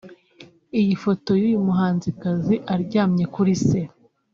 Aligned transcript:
Iyi 0.79 0.93
foto 1.03 1.29
y’uyu 1.39 1.59
muhanzikazi 1.67 2.55
aryamye 2.73 3.25
kuri 3.33 3.53
se 3.65 3.79